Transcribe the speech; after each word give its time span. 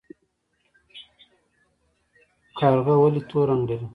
کارغه 2.59 2.93
ولې 2.99 3.21
تور 3.29 3.45
رنګ 3.49 3.63
لري؟ 3.69 3.87